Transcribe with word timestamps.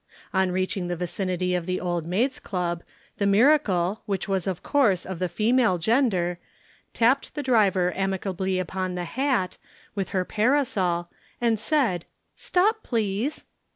On 0.33 0.51
reaching 0.51 0.87
the 0.87 0.95
vicinity 0.95 1.53
of 1.53 1.67
the 1.67 1.79
Old 1.79 2.07
Maid's 2.07 2.39
Club, 2.39 2.81
the 3.17 3.27
miracle, 3.27 4.01
which 4.07 4.27
was 4.27 4.47
of 4.47 4.63
course 4.63 5.05
of 5.05 5.19
the 5.19 5.29
female 5.29 5.77
gender, 5.77 6.39
tapped 6.91 7.35
the 7.35 7.43
driver 7.43 7.93
amicably 7.95 8.57
upon 8.57 8.95
the 8.95 9.03
hat 9.05 9.59
with 9.93 10.09
her 10.09 10.25
parasol 10.25 11.11
and 11.39 11.59
said 11.59 12.05
"Stop 12.33 12.81
please." 12.81 13.45